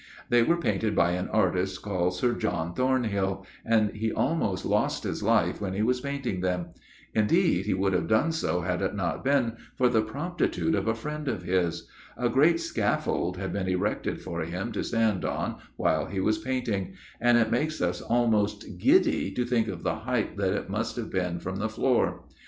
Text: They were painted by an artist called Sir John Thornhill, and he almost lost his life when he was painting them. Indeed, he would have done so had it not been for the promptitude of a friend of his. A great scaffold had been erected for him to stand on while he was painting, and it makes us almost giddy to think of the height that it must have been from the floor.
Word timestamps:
They 0.29 0.41
were 0.41 0.57
painted 0.57 0.95
by 0.95 1.11
an 1.11 1.27
artist 1.27 1.83
called 1.83 2.15
Sir 2.15 2.33
John 2.33 2.73
Thornhill, 2.73 3.45
and 3.63 3.91
he 3.91 4.11
almost 4.11 4.65
lost 4.65 5.03
his 5.03 5.21
life 5.21 5.61
when 5.61 5.75
he 5.75 5.83
was 5.83 6.01
painting 6.01 6.41
them. 6.41 6.69
Indeed, 7.13 7.67
he 7.67 7.75
would 7.75 7.93
have 7.93 8.07
done 8.07 8.31
so 8.31 8.61
had 8.61 8.81
it 8.81 8.95
not 8.95 9.23
been 9.23 9.57
for 9.75 9.89
the 9.89 10.01
promptitude 10.01 10.73
of 10.73 10.87
a 10.87 10.95
friend 10.95 11.27
of 11.27 11.43
his. 11.43 11.87
A 12.17 12.29
great 12.29 12.59
scaffold 12.59 13.37
had 13.37 13.53
been 13.53 13.67
erected 13.67 14.19
for 14.21 14.41
him 14.41 14.71
to 14.71 14.83
stand 14.83 15.23
on 15.23 15.57
while 15.75 16.07
he 16.07 16.19
was 16.19 16.39
painting, 16.39 16.95
and 17.19 17.37
it 17.37 17.51
makes 17.51 17.79
us 17.79 18.01
almost 18.01 18.79
giddy 18.79 19.29
to 19.29 19.45
think 19.45 19.67
of 19.67 19.83
the 19.83 19.97
height 19.97 20.35
that 20.37 20.53
it 20.53 20.67
must 20.67 20.95
have 20.95 21.11
been 21.11 21.37
from 21.39 21.57
the 21.57 21.69
floor. 21.69 22.23